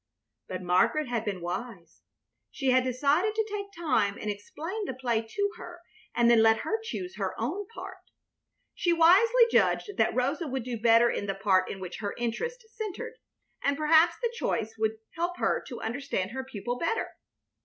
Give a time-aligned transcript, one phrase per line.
[0.47, 2.01] But Margaret had been wise.
[2.49, 5.79] She had decided to take time and explain the play to her,
[6.15, 7.97] and then let her choose her own part.
[8.73, 12.65] She wisely judged that Rosa would do better in the part in which her interest
[12.73, 13.13] centered,
[13.63, 17.09] and perhaps the choice would help her to understand her pupil better.